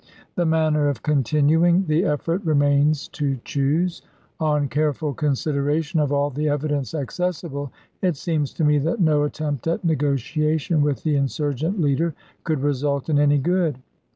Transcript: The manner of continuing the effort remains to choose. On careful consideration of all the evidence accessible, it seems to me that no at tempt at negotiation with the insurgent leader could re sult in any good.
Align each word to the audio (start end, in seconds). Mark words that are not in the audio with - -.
The 0.33 0.47
manner 0.47 0.89
of 0.89 1.03
continuing 1.03 1.85
the 1.85 2.05
effort 2.05 2.43
remains 2.43 3.07
to 3.09 3.39
choose. 3.45 4.01
On 4.39 4.67
careful 4.67 5.13
consideration 5.13 5.99
of 5.99 6.11
all 6.11 6.31
the 6.31 6.49
evidence 6.49 6.95
accessible, 6.95 7.71
it 8.01 8.15
seems 8.17 8.51
to 8.53 8.63
me 8.63 8.79
that 8.79 8.99
no 8.99 9.25
at 9.25 9.33
tempt 9.33 9.67
at 9.67 9.85
negotiation 9.85 10.81
with 10.81 11.03
the 11.03 11.15
insurgent 11.17 11.79
leader 11.79 12.15
could 12.43 12.61
re 12.63 12.73
sult 12.73 13.09
in 13.09 13.19
any 13.19 13.37
good. 13.37 13.77